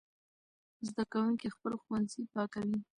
[0.87, 2.79] زده کوونکي خپل ښوونځي پاکوي.